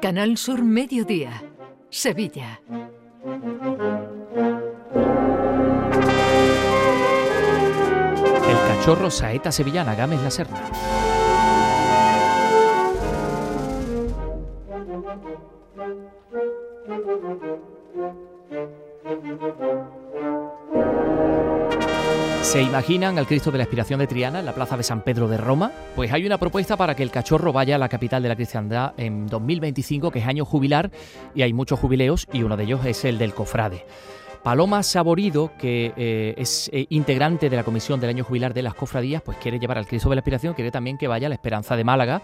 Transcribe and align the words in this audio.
Canal 0.00 0.36
Sur 0.36 0.62
Mediodía, 0.62 1.42
Sevilla. 1.90 2.60
El 8.48 8.56
cachorro 8.68 9.10
saeta 9.10 9.52
sevillana 9.52 9.94
Gámez 9.94 10.22
La 10.22 10.30
Serna. 10.30 10.60
¿Se 22.42 22.62
imaginan 22.62 23.18
al 23.18 23.26
Cristo 23.26 23.50
de 23.52 23.58
la 23.58 23.64
Expiración 23.64 24.00
de 24.00 24.06
Triana 24.06 24.40
en 24.40 24.46
la 24.46 24.54
plaza 24.54 24.76
de 24.76 24.82
San 24.82 25.02
Pedro 25.02 25.28
de 25.28 25.36
Roma? 25.36 25.70
Pues 25.94 26.10
hay 26.12 26.26
una 26.26 26.38
propuesta 26.38 26.76
para 26.76 26.96
que 26.96 27.02
el 27.02 27.10
cachorro 27.10 27.52
vaya 27.52 27.76
a 27.76 27.78
la 27.78 27.88
capital 27.88 28.22
de 28.22 28.28
la 28.28 28.34
cristiandad 28.34 28.92
en 28.96 29.26
2025, 29.28 30.10
que 30.10 30.18
es 30.18 30.26
año 30.26 30.44
jubilar, 30.44 30.90
y 31.34 31.42
hay 31.42 31.52
muchos 31.52 31.78
jubileos, 31.78 32.26
y 32.32 32.42
uno 32.42 32.56
de 32.56 32.64
ellos 32.64 32.84
es 32.86 33.04
el 33.04 33.18
del 33.18 33.34
cofrade. 33.34 33.84
Paloma 34.42 34.82
Saborido, 34.82 35.52
que 35.58 35.92
eh, 35.96 36.34
es 36.38 36.70
eh, 36.72 36.86
integrante 36.88 37.50
de 37.50 37.56
la 37.56 37.62
comisión 37.62 38.00
del 38.00 38.10
año 38.10 38.24
jubilar 38.24 38.52
de 38.52 38.62
las 38.62 38.74
cofradías, 38.74 39.22
pues 39.22 39.36
quiere 39.36 39.60
llevar 39.60 39.78
al 39.78 39.86
Cristo 39.86 40.08
de 40.08 40.16
la 40.16 40.20
Expiración, 40.20 40.54
quiere 40.54 40.72
también 40.72 40.98
que 40.98 41.08
vaya 41.08 41.26
a 41.26 41.28
la 41.28 41.34
Esperanza 41.34 41.76
de 41.76 41.84
Málaga, 41.84 42.22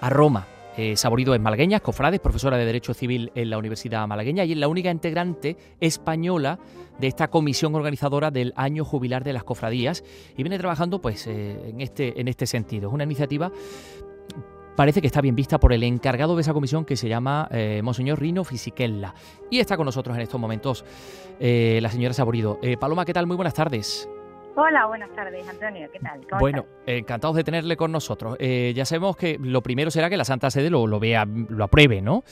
a 0.00 0.10
Roma. 0.10 0.46
Eh, 0.76 0.96
Saborido 0.96 1.34
es 1.34 1.40
malagueña, 1.40 1.80
cofrade, 1.80 2.18
profesora 2.18 2.58
de 2.58 2.66
Derecho 2.66 2.92
Civil 2.92 3.32
en 3.34 3.48
la 3.48 3.56
Universidad 3.56 4.06
Malagueña 4.06 4.44
y 4.44 4.52
es 4.52 4.58
la 4.58 4.68
única 4.68 4.90
integrante 4.90 5.56
española 5.80 6.58
de 6.98 7.06
esta 7.06 7.28
comisión 7.28 7.74
organizadora 7.74 8.30
del 8.30 8.52
año 8.56 8.84
jubilar 8.84 9.24
de 9.24 9.32
las 9.32 9.44
cofradías 9.44 10.04
y 10.36 10.42
viene 10.42 10.58
trabajando 10.58 11.00
pues 11.00 11.26
eh, 11.26 11.70
en, 11.70 11.80
este, 11.80 12.20
en 12.20 12.28
este 12.28 12.46
sentido. 12.46 12.88
Es 12.88 12.94
una 12.94 13.04
iniciativa 13.04 13.50
parece 14.76 15.00
que 15.00 15.06
está 15.06 15.22
bien 15.22 15.34
vista 15.34 15.58
por 15.58 15.72
el 15.72 15.82
encargado 15.82 16.36
de 16.36 16.42
esa 16.42 16.52
comisión 16.52 16.84
que 16.84 16.96
se 16.96 17.08
llama 17.08 17.48
eh, 17.50 17.80
Monseñor 17.82 18.20
Rino 18.20 18.44
Fisichella. 18.44 19.14
Y 19.50 19.60
está 19.60 19.78
con 19.78 19.86
nosotros 19.86 20.14
en 20.14 20.22
estos 20.22 20.38
momentos 20.38 20.84
la 21.40 21.90
señora 21.90 22.12
Saborido. 22.12 22.58
Paloma, 22.78 23.04
¿qué 23.04 23.14
tal? 23.14 23.26
Muy 23.26 23.36
buenas 23.36 23.54
tardes. 23.54 24.08
Hola, 24.58 24.86
buenas 24.86 25.10
tardes, 25.10 25.46
Antonio. 25.46 25.86
¿Qué 25.92 25.98
tal? 25.98 26.22
bueno, 26.40 26.64
encantados 26.86 27.36
de 27.36 27.44
tenerle 27.44 27.76
con 27.76 27.92
nosotros. 27.92 28.38
Eh, 28.40 28.72
ya 28.74 28.86
sabemos 28.86 29.14
que 29.14 29.36
lo 29.38 29.62
primero 29.62 29.90
será 29.90 30.08
que 30.08 30.16
la 30.16 30.24
Santa 30.24 30.50
Sede 30.50 30.70
lo, 30.70 30.86
lo 30.86 30.98
vea, 30.98 31.26
lo 31.26 31.62
apruebe, 31.62 32.00
¿no? 32.00 32.24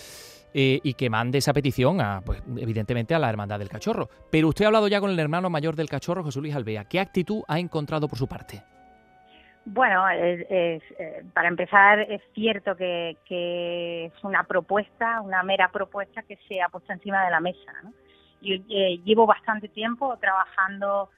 Eh, 0.54 0.80
y 0.82 0.94
que 0.94 1.10
mande 1.10 1.36
esa 1.36 1.52
petición, 1.52 2.00
a, 2.00 2.22
pues, 2.24 2.42
evidentemente, 2.56 3.14
a 3.14 3.18
la 3.18 3.28
Hermandad 3.28 3.58
del 3.58 3.68
Cachorro. 3.68 4.08
Pero 4.30 4.48
usted 4.48 4.64
ha 4.64 4.68
hablado 4.68 4.88
ya 4.88 5.00
con 5.00 5.10
el 5.10 5.18
hermano 5.18 5.50
mayor 5.50 5.76
del 5.76 5.90
Cachorro, 5.90 6.22
José 6.22 6.40
Luis 6.40 6.56
Alvea. 6.56 6.86
¿Qué 6.86 6.98
actitud 6.98 7.42
ha 7.46 7.58
encontrado 7.58 8.08
por 8.08 8.16
su 8.16 8.26
parte? 8.26 8.62
Bueno, 9.66 10.06
eh, 10.10 10.80
para 11.34 11.48
empezar, 11.48 12.00
es 12.00 12.22
cierto 12.32 12.74
que, 12.74 13.18
que, 13.26 14.06
es 14.06 14.24
una 14.24 14.44
propuesta, 14.44 15.20
una 15.20 15.42
mera 15.42 15.68
propuesta 15.68 16.22
que 16.22 16.38
se 16.48 16.62
ha 16.62 16.70
puesto 16.70 16.90
encima 16.90 17.22
de 17.22 17.30
la 17.30 17.40
mesa. 17.40 17.72
¿no? 17.82 17.92
Yo 18.40 18.56
llevo 19.04 19.26
bastante 19.26 19.68
tiempo 19.68 20.16
trabajando 20.16 21.10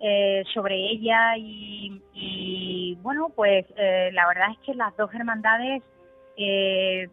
eh, 0.00 0.42
sobre 0.52 0.74
ella 0.74 1.36
y, 1.36 2.98
bueno, 3.02 3.30
pues 3.34 3.64
eh, 3.76 4.10
la 4.12 4.26
verdad 4.26 4.50
es 4.50 4.58
que 4.66 4.74
las 4.74 4.96
dos 4.96 5.14
hermandades 5.14 5.82
eh, 6.36 7.08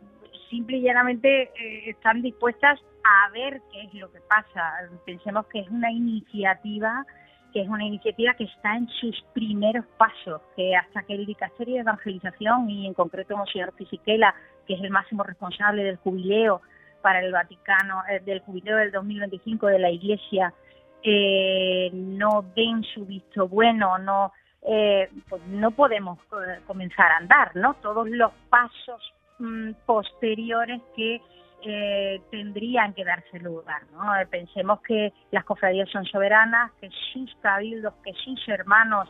simple 0.50 0.78
y 0.78 0.82
llanamente 0.82 1.52
están 1.88 2.24
dispuestas 2.24 2.80
a 3.04 3.30
ver 3.32 3.62
qué 3.72 3.84
es 3.84 3.94
lo 3.94 4.12
que 4.12 4.20
pasa. 4.22 4.90
Pensemos 5.06 5.46
que 5.48 5.60
es 5.60 5.70
una 5.70 5.92
iniciativa 5.92 7.06
que 7.54 7.62
es 7.62 7.68
una 7.68 7.84
iniciativa 7.84 8.36
que 8.36 8.44
está 8.44 8.76
en 8.76 8.88
sus 8.90 9.24
primeros 9.34 9.84
pasos, 9.98 10.40
que 10.56 10.76
hasta 10.76 11.02
que 11.04 11.14
el 11.14 11.26
Dicasterio 11.26 11.76
de 11.76 11.82
Evangelización 11.82 12.70
y 12.70 12.86
en 12.86 12.94
concreto 12.94 13.36
Monseñor 13.36 13.74
Fisichella, 13.76 14.36
que 14.68 14.76
es 14.76 14.82
el 14.82 14.92
máximo 14.92 15.24
responsable 15.24 15.84
del 15.84 15.98
jubileo 15.98 16.62
para 17.02 17.22
el 17.22 17.32
Vaticano, 17.32 18.04
del 18.24 18.42
jubileo 18.42 18.78
del 18.78 18.92
2025 18.92 19.66
de 19.66 19.80
la 19.80 19.90
Iglesia, 19.90 20.54
eh, 21.04 21.90
no 21.94 22.44
den 22.56 22.84
su 22.84 23.06
visto 23.06 23.48
bueno, 23.48 23.98
no, 23.98 24.32
eh, 24.62 25.10
pues 25.30 25.42
no 25.48 25.72
podemos 25.72 26.20
eh, 26.34 26.60
comenzar 26.68 27.12
a 27.12 27.18
andar, 27.18 27.56
¿no? 27.56 27.76
Todos 27.76 28.10
los 28.10 28.32
pasos 28.50 29.14
mm, 29.40 29.72
posteriores 29.86 30.82
que 30.96 31.22
eh, 31.64 32.22
tendrían 32.30 32.94
que 32.94 33.06
darse 33.06 33.40
lugar, 33.40 33.84
¿no? 33.92 34.04
pensemos 34.30 34.80
que 34.82 35.12
las 35.32 35.44
cofradías 35.44 35.90
son 35.90 36.06
soberanas, 36.06 36.72
que 36.80 36.90
sus 37.12 37.36
cabildos, 37.42 37.94
que 38.04 38.14
sus 38.14 38.48
hermanos 38.48 39.10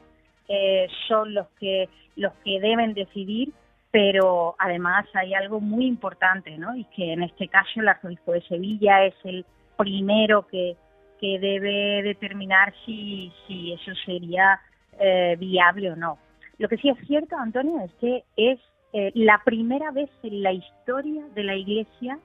son 1.07 1.35
los 1.35 1.47
que 1.59 1.87
los 2.15 2.33
que 2.43 2.59
deben 2.59 2.95
decidir, 2.95 3.53
pero 3.91 4.55
además 4.57 5.05
hay 5.13 5.35
algo 5.35 5.59
muy 5.59 5.85
importante, 5.85 6.57
¿no? 6.57 6.75
Y 6.75 6.85
que 6.85 7.13
en 7.13 7.21
este 7.21 7.47
caso 7.47 7.69
el 7.79 7.87
arzobispo 7.87 8.31
de 8.31 8.41
Sevilla 8.41 9.03
es 9.03 9.13
el 9.25 9.45
primero 9.77 10.47
que 10.47 10.75
que 11.19 11.39
debe 11.39 12.01
determinar 12.03 12.73
si, 12.85 13.31
si 13.47 13.73
eso 13.73 13.91
sería 14.05 14.59
eh, 14.99 15.35
viable 15.39 15.91
o 15.91 15.95
no. 15.95 16.17
Lo 16.57 16.67
que 16.67 16.77
sí 16.77 16.89
es 16.89 16.97
cierto, 17.07 17.35
Antonio, 17.37 17.81
es 17.83 17.91
que 17.95 18.23
es 18.35 18.59
eh, 18.93 19.11
la 19.15 19.41
primera 19.43 19.91
vez 19.91 20.09
en 20.23 20.43
la 20.43 20.51
historia 20.51 21.23
de 21.35 21.43
la 21.43 21.55
Iglesia 21.55 22.19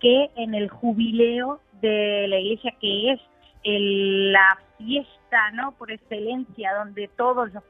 que 0.00 0.30
en 0.36 0.54
el 0.54 0.68
jubileo 0.68 1.60
de 1.80 2.26
la 2.28 2.38
Iglesia, 2.38 2.74
que 2.80 3.12
es 3.12 3.20
la 3.64 4.58
fiesta 4.78 5.50
no 5.52 5.72
por 5.72 5.90
excelencia, 5.90 6.74
donde 6.74 7.08
todos 7.16 7.52
los, 7.52 7.62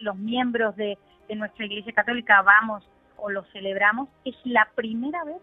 los 0.00 0.16
miembros 0.16 0.76
de, 0.76 0.98
de 1.28 1.34
nuestra 1.34 1.66
Iglesia 1.66 1.92
Católica 1.92 2.42
vamos 2.42 2.88
o 3.16 3.30
lo 3.30 3.44
celebramos, 3.52 4.08
es 4.24 4.34
la 4.44 4.68
primera 4.74 5.24
vez 5.24 5.38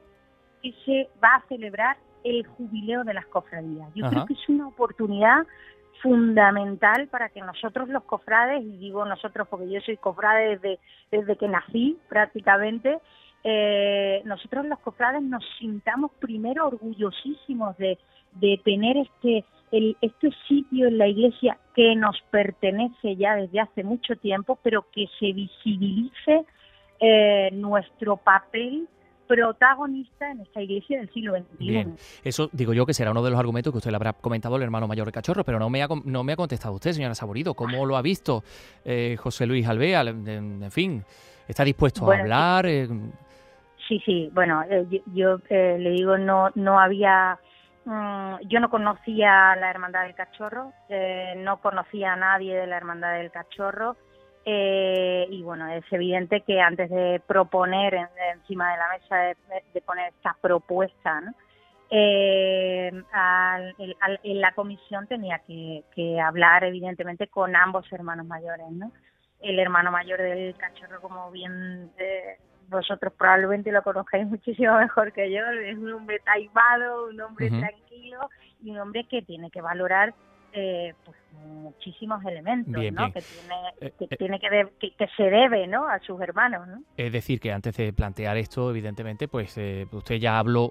que 0.61 0.73
se 0.85 1.09
va 1.23 1.35
a 1.35 1.47
celebrar 1.47 1.97
el 2.23 2.45
jubileo 2.45 3.03
de 3.03 3.13
las 3.13 3.25
cofradías. 3.27 3.89
Yo 3.93 4.09
creo 4.09 4.25
que 4.25 4.33
es 4.33 4.49
una 4.49 4.67
oportunidad 4.67 5.45
fundamental 6.01 7.07
para 7.07 7.29
que 7.29 7.41
nosotros 7.41 7.87
los 7.89 8.03
cofrades, 8.03 8.61
y 8.63 8.77
digo 8.77 9.05
nosotros 9.05 9.47
porque 9.47 9.69
yo 9.69 9.79
soy 9.81 9.97
cofrade 9.97 10.57
desde, 10.57 10.79
desde 11.11 11.37
que 11.37 11.47
nací 11.47 11.97
prácticamente, 12.09 12.99
eh, 13.43 14.21
nosotros 14.25 14.65
los 14.65 14.79
cofrades 14.79 15.21
nos 15.21 15.43
sintamos 15.59 16.11
primero 16.19 16.67
orgullosísimos 16.67 17.77
de, 17.77 17.97
de 18.33 18.59
tener 18.63 18.97
este, 18.97 19.45
el, 19.71 19.97
este 20.01 20.29
sitio 20.47 20.87
en 20.87 20.97
la 20.97 21.07
iglesia 21.07 21.57
que 21.75 21.95
nos 21.95 22.21
pertenece 22.31 23.15
ya 23.15 23.35
desde 23.35 23.59
hace 23.59 23.83
mucho 23.83 24.15
tiempo, 24.15 24.57
pero 24.61 24.85
que 24.91 25.07
se 25.19 25.33
visibilice 25.33 26.45
eh, 26.99 27.49
nuestro 27.51 28.17
papel 28.17 28.87
protagonista 29.33 30.29
en 30.29 30.41
esta 30.41 30.61
iglesia 30.61 30.99
del 30.99 31.11
siglo 31.11 31.35
XXI. 31.35 31.45
Bien, 31.57 31.95
eso 32.23 32.49
digo 32.51 32.73
yo 32.73 32.85
que 32.85 32.93
será 32.93 33.11
uno 33.11 33.23
de 33.23 33.31
los 33.31 33.39
argumentos 33.39 33.73
que 33.73 33.77
usted 33.77 33.89
le 33.89 33.95
habrá 33.95 34.13
comentado 34.13 34.55
al 34.55 34.61
hermano 34.61 34.87
mayor 34.87 35.07
de 35.07 35.11
Cachorro, 35.11 35.43
pero 35.43 35.57
no 35.57 35.69
me 35.69 35.81
ha, 35.81 35.87
no 36.05 36.23
me 36.23 36.33
ha 36.33 36.35
contestado 36.35 36.75
usted, 36.75 36.91
señora 36.91 37.15
Saborido. 37.15 37.55
¿Cómo 37.55 37.85
lo 37.85 37.97
ha 37.97 38.01
visto 38.01 38.43
eh, 38.85 39.17
José 39.19 39.47
Luis 39.47 39.67
Alvea? 39.67 40.01
En, 40.01 40.71
fin, 40.71 41.03
¿está 41.47 41.63
dispuesto 41.63 42.09
a 42.09 42.19
hablar? 42.19 42.67
Eh, 42.67 42.87
sí, 43.87 43.99
sí, 44.05 44.29
bueno, 44.33 44.63
eh, 44.69 44.85
yo, 45.13 45.39
le 45.49 45.89
digo, 45.91 46.17
no, 46.17 46.49
no 46.55 46.79
había... 46.79 47.39
Mm, 47.85 48.35
yo 48.47 48.59
no 48.59 48.69
conocía 48.69 49.55
la 49.55 49.69
Hermandad 49.69 50.03
del 50.03 50.15
Cachorro, 50.15 50.71
no 51.37 51.57
conocía 51.57 52.13
a 52.13 52.15
nadie 52.15 52.55
de 52.55 52.67
la 52.67 52.77
Hermandad 52.77 53.17
del 53.17 53.31
Cachorro, 53.31 53.97
eh, 54.45 55.27
y 55.29 55.41
bueno, 55.41 55.67
es 55.69 55.85
evidente 55.91 56.41
que 56.41 56.59
antes 56.59 56.89
de 56.89 57.21
proponer 57.25 58.09
encima 58.33 58.71
de 58.71 58.77
la 58.77 58.89
mesa, 58.89 59.35
de, 59.73 59.81
poner 59.81 60.13
esta 60.13 60.35
propuesta, 60.41 61.21
eh, 61.89 62.91
en 64.23 64.41
la 64.41 64.51
comisión 64.53 65.07
tenía 65.07 65.39
que, 65.39 65.83
hablar 66.21 66.63
evidentemente 66.65 67.27
con 67.27 67.55
ambos 67.55 67.91
hermanos 67.91 68.25
mayores, 68.25 68.69
¿no? 68.71 68.91
El 69.39 69.59
hermano 69.59 69.91
mayor 69.91 70.21
del 70.21 70.55
cachorro, 70.55 71.01
como 71.01 71.29
bien 71.31 71.91
eh, 71.97 72.37
vosotros 72.69 73.13
probablemente 73.17 73.71
lo 73.71 73.83
conozcáis 73.83 74.25
muchísimo 74.27 74.77
mejor 74.79 75.13
que 75.13 75.31
yo, 75.31 75.45
es 75.45 75.77
un 75.77 75.93
hombre 75.93 76.19
taimado, 76.19 77.07
un 77.07 77.21
hombre 77.21 77.49
tranquilo 77.49 78.29
y 78.61 78.71
un 78.71 78.79
hombre 78.79 79.05
que 79.05 79.21
tiene 79.21 79.51
que 79.51 79.61
valorar 79.61 80.13
eh, 80.55 80.93
pues 81.03 81.17
muchísimos 81.33 82.23
elementos 82.25 82.71
¿no? 82.91 83.11
que 83.11 83.21
tiene 83.21 83.55
eh, 83.81 83.91
que, 83.97 84.05
eh, 84.05 84.17
tiene 84.17 84.39
que, 84.39 84.93
que, 84.95 85.07
se 85.17 85.23
debe 85.23 85.65
¿no? 85.65 85.87
a 85.87 85.97
sus 85.99 86.21
hermanos 86.21 86.67
¿no? 86.67 86.83
es 86.95 87.11
decir 87.11 87.39
que 87.39 87.51
antes 87.51 87.75
de 87.75 87.91
plantear 87.91 88.37
esto 88.37 88.69
evidentemente 88.69 89.27
pues 89.27 89.57
usted 89.91 90.15
ya 90.15 90.37
habló 90.37 90.69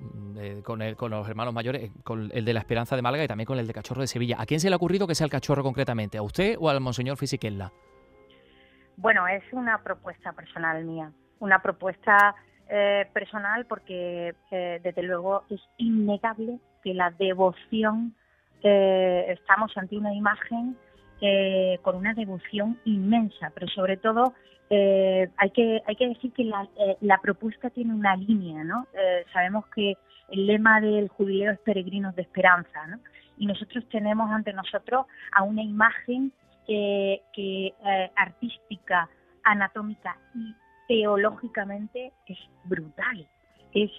con 0.62 0.82
el, 0.82 0.94
con 0.94 1.11
los 1.11 1.29
hermanos 1.29 1.52
mayores 1.52 1.90
con 2.05 2.31
el 2.32 2.44
de 2.44 2.55
la 2.55 2.61
Esperanza 2.61 2.94
de 2.94 3.02
Málaga 3.02 3.25
y 3.25 3.26
también 3.26 3.46
con 3.46 3.58
el 3.58 3.67
de 3.67 3.75
Cachorro 3.75 4.02
de 4.02 4.06
Sevilla 4.06 4.37
¿a 4.38 4.46
quién 4.46 4.61
se 4.61 4.69
le 4.69 4.75
ha 4.75 4.76
ocurrido 4.76 5.08
que 5.08 5.17
sea 5.17 5.25
el 5.25 5.32
Cachorro 5.32 5.64
concretamente 5.64 6.17
a 6.17 6.23
usted 6.23 6.56
o 6.61 6.69
al 6.69 6.81
monseñor 6.81 7.17
Fisiquella? 7.17 7.73
bueno 8.96 9.26
es 9.26 9.43
una 9.52 9.82
propuesta 9.82 10.32
personal 10.32 10.84
mía 10.84 11.11
una 11.40 11.61
propuesta 11.61 12.37
personal 13.12 13.67
porque 13.67 14.34
desde 14.50 15.02
luego 15.02 15.43
es 15.50 15.61
innegable 15.76 16.61
que 16.84 16.94
la 16.94 17.11
devoción 17.11 18.14
eh, 18.62 19.26
estamos 19.29 19.76
ante 19.76 19.97
una 19.97 20.14
imagen 20.14 20.76
eh, 21.20 21.79
con 21.82 21.97
una 21.97 22.14
devoción 22.14 22.79
inmensa, 22.85 23.50
pero 23.55 23.69
sobre 23.69 23.97
todo 23.97 24.35
eh, 24.75 25.29
hay 25.37 25.50
que 25.50 25.82
hay 25.87 25.97
que 25.97 26.09
decir 26.09 26.32
que 26.32 26.44
la, 26.44 26.67
eh, 26.79 26.97
la 27.03 27.19
propuesta 27.19 27.69
tiene 27.69 27.93
una 27.93 28.17
línea, 28.17 28.64
¿no? 28.64 28.87
Eh, 28.94 29.23
sabemos 29.31 29.67
que 29.67 29.99
el 30.31 30.47
lema 30.47 30.81
del 30.81 31.09
jubileo 31.09 31.53
es 31.53 31.59
peregrinos 31.59 32.17
de 32.17 32.23
esperanza, 32.23 32.87
¿no? 32.87 32.99
Y 33.37 33.44
nosotros 33.44 33.87
tenemos 33.91 34.31
ante 34.31 34.55
nosotros 34.55 35.05
a 35.32 35.43
una 35.43 35.62
imagen 35.62 36.32
que 36.67 37.75
artística, 38.17 39.11
anatómica 39.44 40.17
y 40.35 40.55
teológicamente 40.88 42.12
es 42.26 42.38
brutal. 42.65 43.26
Es 43.74 43.90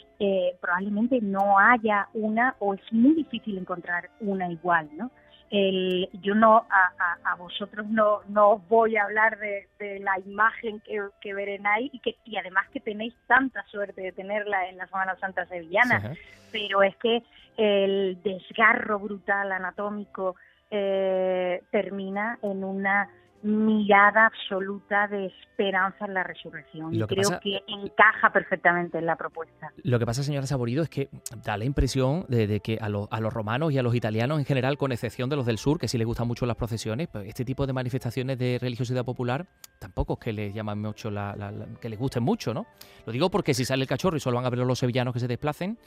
probablemente 0.62 1.20
no 1.22 1.60
haya 1.60 2.08
una 2.14 2.56
o 2.60 2.74
es 2.74 2.94
muy 2.94 3.14
difícil 3.14 3.58
encontrar 3.58 4.10
una 4.22 4.50
igual, 4.50 4.90
¿no? 4.96 5.12
el, 5.54 6.10
yo 6.24 6.34
no 6.34 6.66
a, 6.68 7.36
vosotros 7.36 7.86
no, 7.88 8.22
no 8.28 8.54
os 8.54 8.68
voy 8.68 8.98
a 8.98 9.04
hablar 9.04 9.38
de, 9.38 9.68
la 10.00 10.18
imagen 10.26 10.80
que, 10.80 11.00
que 11.22 11.34
veréis 11.36 11.94
y 11.94 12.00
que 12.00 12.16
y 12.26 12.38
además 12.38 12.68
que 12.74 12.80
tenéis 12.80 13.14
tanta 13.28 13.64
suerte 13.68 14.02
de 14.02 14.12
tenerla 14.12 14.68
en 14.68 14.78
la 14.78 14.88
Semana 14.88 15.16
Santa 15.18 15.46
sevillana 15.46 16.16
pero 16.52 16.82
es 16.82 16.96
que 16.98 17.22
el 17.58 18.18
desgarro 18.24 18.98
brutal 18.98 19.52
anatómico 19.52 20.36
eh, 20.72 21.62
termina 21.70 22.40
en 22.42 22.64
una 22.64 23.10
mirada 23.44 24.28
absoluta 24.28 25.08
de 25.08 25.26
esperanza 25.26 26.06
en 26.06 26.14
la 26.14 26.24
resurrección. 26.24 26.94
y 26.94 27.02
creo 27.02 27.40
que 27.42 27.62
encaja 27.68 28.32
perfectamente 28.32 28.98
en 28.98 29.06
la 29.06 29.16
propuesta. 29.16 29.72
Lo 29.84 30.00
que 30.00 30.06
pasa, 30.06 30.24
señora 30.24 30.48
Saborido, 30.48 30.82
es 30.82 30.90
que 30.90 31.10
da 31.44 31.58
la 31.58 31.66
impresión 31.66 32.26
de, 32.30 32.60
que 32.62 32.78
a, 32.82 32.86
a, 32.86 33.20
los 33.20 33.34
romanos 33.34 33.74
y 33.74 33.78
a 33.78 33.84
los 33.84 33.96
italianos 33.96 34.40
en 34.40 34.46
general, 34.46 34.78
con 34.78 34.92
excepción 34.92 35.30
de 35.30 35.36
los 35.36 35.46
del 35.46 35.58
sur, 35.58 35.78
que 35.78 35.88
sí 35.88 35.98
les 35.98 36.08
gustan 36.08 36.28
mucho 36.28 36.46
las 36.46 36.56
procesiones, 36.56 37.10
pues 37.10 37.28
este 37.28 37.44
tipo 37.44 37.68
de 37.68 37.74
manifestaciones 37.74 38.38
de 38.38 38.58
religiosidad 38.62 39.04
popular 39.04 39.46
tampoco 39.78 40.14
es 40.14 40.20
que 40.20 40.34
les 40.34 40.54
llaman 40.54 40.80
mucho, 40.80 41.12
la, 41.12 41.54
que 41.82 41.90
les 41.90 42.00
gusten 42.00 42.24
mucho, 42.24 42.54
¿no? 42.54 42.66
Lo 43.06 43.12
digo 43.12 43.30
porque 43.30 43.54
si 43.54 43.66
sale 43.66 43.84
el 43.84 43.90
cachorro 43.90 44.16
y 44.16 44.20
solo 44.22 44.38
van 44.38 44.46
a 44.46 44.50
ver 44.50 44.60
los 44.60 44.80
sevillanos 44.80 45.14
que 45.14 45.20
se 45.20 45.28
desplacen, 45.28 45.78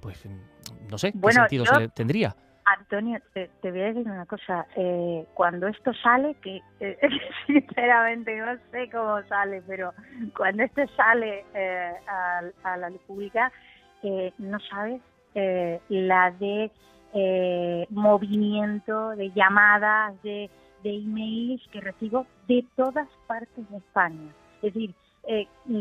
pues 0.00 0.26
no 0.90 0.96
sé 0.98 1.12
qué 1.12 1.32
sentido 1.32 1.66
se 1.66 1.78
le 1.78 1.88
tendría. 1.88 2.34
Antonio, 2.64 3.18
te, 3.32 3.50
voy 3.62 3.80
a 3.80 3.86
decir 3.86 4.06
una 4.06 4.26
cosa. 4.26 4.66
Eh, 4.76 5.26
cuando 5.34 5.66
esto 5.66 5.92
sale, 5.94 6.34
que 6.42 6.60
eh, 6.80 6.98
sinceramente 7.46 8.36
no 8.36 8.56
sé 8.70 8.90
cómo 8.90 9.22
sale, 9.28 9.62
pero 9.66 9.92
cuando 10.36 10.62
esto 10.62 10.82
sale 10.96 11.44
eh, 11.54 11.92
a, 12.06 12.76
la 12.76 12.90
luz 12.90 13.00
pública, 13.06 13.52
no 14.38 14.58
sabes 14.60 15.00
la 15.88 16.30
de 16.32 16.70
movimiento, 17.90 19.10
de 19.10 19.30
llamadas, 19.30 20.20
de, 20.22 20.50
de 20.82 20.96
emails 20.96 21.62
que 21.70 21.80
recibo 21.80 22.26
de 22.48 22.64
todas 22.76 23.08
partes 23.28 23.70
de 23.70 23.76
España. 23.76 24.32
Es 24.62 24.74
decir, 24.74 24.94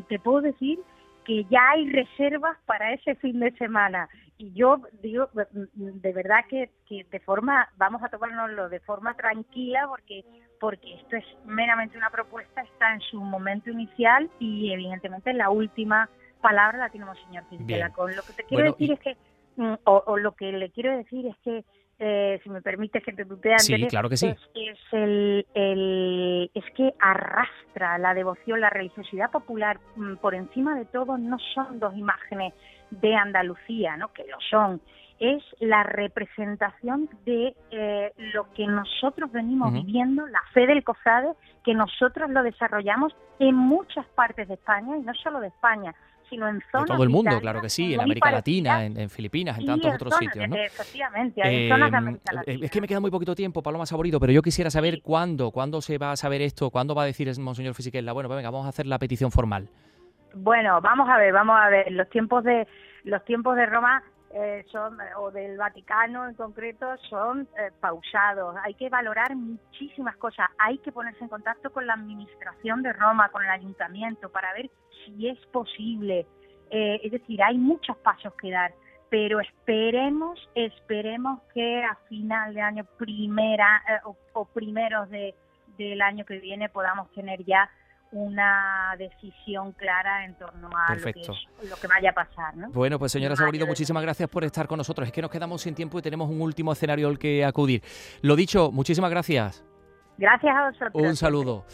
te 0.07 0.19
puedo 0.19 0.41
decir 0.41 0.79
que 1.25 1.45
ya 1.45 1.71
hay 1.71 1.89
reservas 1.89 2.57
para 2.65 2.93
ese 2.93 3.15
fin 3.15 3.39
de 3.39 3.51
semana 3.53 4.07
y 4.41 4.51
yo 4.53 4.81
digo 5.03 5.29
de 5.53 6.13
verdad 6.13 6.45
que, 6.49 6.71
que 6.87 7.05
de 7.11 7.19
forma 7.19 7.69
vamos 7.77 8.01
a 8.01 8.09
tomárnoslo 8.09 8.69
de 8.69 8.79
forma 8.79 9.13
tranquila 9.13 9.85
porque 9.87 10.25
porque 10.59 10.95
esto 10.95 11.15
es 11.17 11.25
meramente 11.45 11.95
una 11.95 12.09
propuesta 12.09 12.61
está 12.61 12.93
en 12.93 13.01
su 13.01 13.21
momento 13.21 13.69
inicial 13.69 14.31
y 14.39 14.73
evidentemente 14.73 15.31
la 15.33 15.51
última 15.51 16.09
palabra 16.41 16.79
la 16.79 16.89
tenemos 16.89 17.19
señor 17.27 17.43
Quintela 17.49 17.91
con 17.91 18.15
lo 18.15 18.23
que 18.23 18.33
te 18.33 18.43
quiero 18.43 18.71
decir 18.71 18.93
es 18.93 18.99
que 18.99 19.15
mm, 19.57 19.73
o, 19.83 20.17
lo 20.17 20.31
que 20.31 20.51
le 20.51 20.71
quiero 20.71 20.97
decir 20.97 21.27
es 21.27 21.37
que 21.43 21.63
eh, 21.99 22.39
si 22.41 22.49
me 22.49 22.63
permite 22.63 22.99
que 22.99 23.13
te 23.13 23.25
tutee 23.25 23.59
sí, 23.59 23.87
claro 23.89 24.09
que 24.09 24.17
sí. 24.17 24.33
es, 24.55 24.79
el, 24.91 25.45
el, 25.53 26.20
es 26.53 26.65
que 26.75 26.93
arrastra 26.99 27.97
la 27.97 28.13
devoción, 28.13 28.61
la 28.61 28.69
religiosidad 28.69 29.29
popular 29.29 29.79
mm, 29.95 30.15
por 30.15 30.33
encima 30.33 30.75
de 30.75 30.85
todo 30.85 31.17
no 31.17 31.37
son 31.53 31.79
dos 31.79 31.95
imágenes 31.95 32.53
de 32.89 33.15
Andalucía, 33.15 33.97
¿no? 33.97 34.11
que 34.13 34.25
lo 34.25 34.37
son, 34.49 34.81
es 35.19 35.43
la 35.59 35.83
representación 35.83 37.07
de 37.25 37.55
eh, 37.69 38.11
lo 38.33 38.51
que 38.53 38.65
nosotros 38.65 39.31
venimos 39.31 39.71
viviendo, 39.71 40.25
la 40.25 40.41
fe 40.51 40.65
del 40.65 40.83
cofrade, 40.83 41.33
que 41.63 41.75
nosotros 41.75 42.31
lo 42.31 42.41
desarrollamos 42.41 43.15
en 43.37 43.55
muchas 43.55 44.05
partes 44.07 44.47
de 44.47 44.55
España, 44.55 44.97
y 44.97 45.01
no 45.01 45.13
solo 45.13 45.39
de 45.39 45.47
España, 45.47 45.93
sino 46.31 46.47
en 46.47 46.63
zonas... 46.71 46.87
De 46.87 46.93
todo 46.93 47.03
el 47.03 47.09
mundo, 47.09 47.39
claro 47.41 47.61
que 47.61 47.69
sí, 47.69 47.93
en 47.93 48.01
América 48.01 48.31
Latina, 48.31 48.85
en, 48.85 49.09
Filipinas, 49.09 49.59
en 49.59 49.65
tantos 49.65 49.93
otros 49.93 50.15
sitios, 50.15 50.47
¿no? 50.47 50.55
Efectivamente, 50.55 51.41
en 51.43 51.69
zonas 51.69 51.91
de 51.91 51.97
em, 51.97 52.03
América 52.03 52.31
eh, 52.31 52.35
Latina. 52.35 52.65
Es 52.65 52.71
que 52.71 52.81
me 52.81 52.87
queda 52.87 52.99
muy 53.01 53.11
poquito 53.11 53.35
tiempo, 53.35 53.61
Paloma 53.61 53.85
Saborido, 53.85 54.19
pero 54.19 54.31
yo 54.31 54.41
quisiera 54.41 54.71
saber 54.71 55.01
cuándo, 55.01 55.51
cuándo 55.51 55.81
se 55.81 55.97
va 55.97 56.13
a 56.13 56.15
saber 56.15 56.41
esto, 56.41 56.69
cuándo 56.71 56.95
va 56.95 57.03
a 57.03 57.05
decir 57.05 57.29
Monseñor 57.37 57.75
Fisiquella, 57.75 58.13
bueno, 58.13 58.29
pues 58.29 58.37
venga, 58.37 58.49
vamos 58.49 58.65
a 58.65 58.69
hacer 58.69 58.87
la 58.87 58.97
petición 58.97 59.31
formal. 59.31 59.67
Bueno, 60.33 60.79
vamos 60.79 61.09
a 61.09 61.17
ver, 61.17 61.33
vamos 61.33 61.59
a 61.59 61.69
ver, 61.69 61.91
los 61.91 62.09
tiempos 62.09 62.43
de 62.45 62.65
los 63.03 63.25
tiempos 63.25 63.55
de 63.55 63.65
Roma 63.65 64.03
eh, 64.33 64.65
son 64.71 64.97
o 65.17 65.31
del 65.31 65.57
Vaticano 65.57 66.27
en 66.27 66.35
concreto 66.35 66.85
son 67.09 67.47
eh, 67.57 67.71
pausados. 67.79 68.55
Hay 68.63 68.73
que 68.75 68.89
valorar 68.89 69.35
muchísimas 69.35 70.15
cosas. 70.17 70.49
Hay 70.57 70.77
que 70.79 70.91
ponerse 70.91 71.23
en 71.23 71.29
contacto 71.29 71.71
con 71.71 71.85
la 71.85 71.93
administración 71.93 72.81
de 72.81 72.93
Roma, 72.93 73.29
con 73.29 73.43
el 73.43 73.49
ayuntamiento 73.49 74.29
para 74.29 74.53
ver 74.53 74.69
si 75.05 75.27
es 75.27 75.37
posible. 75.47 76.25
Eh, 76.69 77.01
es 77.03 77.11
decir, 77.11 77.43
hay 77.43 77.57
muchos 77.57 77.97
pasos 77.97 78.33
que 78.35 78.51
dar, 78.51 78.73
pero 79.09 79.41
esperemos, 79.41 80.39
esperemos 80.55 81.41
que 81.53 81.83
a 81.83 81.95
final 82.07 82.53
de 82.53 82.61
año 82.61 82.85
primera 82.97 83.81
o, 84.05 84.15
o, 84.33 84.45
primeros 84.45 85.09
de, 85.09 85.35
del 85.77 86.01
año 86.01 86.23
que 86.25 86.39
viene 86.39 86.69
podamos 86.69 87.11
tener 87.11 87.43
ya 87.43 87.69
una 88.11 88.95
decisión 88.97 89.71
clara 89.73 90.25
en 90.25 90.35
torno 90.35 90.69
a 90.75 90.95
lo 90.95 91.01
que, 91.01 91.21
lo 91.69 91.75
que, 91.77 91.87
vaya 91.87 92.09
a 92.09 92.13
pasar. 92.13 92.55
¿no? 92.55 92.69
Bueno, 92.71 92.99
pues 92.99 93.11
señora 93.11 93.35
Saborido, 93.35 93.65
muchísimas 93.65 94.03
gracias 94.03 94.29
por 94.29 94.43
estar 94.43 94.67
con 94.67 94.77
nosotros. 94.77 95.07
Es 95.07 95.13
que 95.13 95.21
nos 95.21 95.31
quedamos 95.31 95.61
sin 95.61 95.75
tiempo 95.75 95.99
y 95.99 96.01
tenemos 96.01 96.29
un 96.29 96.41
último 96.41 96.73
escenario 96.73 97.07
al 97.07 97.17
que 97.17 97.45
acudir. 97.45 97.81
Lo 98.21 98.35
dicho, 98.35 98.71
muchísimas 98.71 99.09
gracias. 99.09 99.65
Gracias 100.17 100.55
a 100.55 100.69
vosotros. 100.69 100.91
Un 100.93 101.15
saludo. 101.15 101.65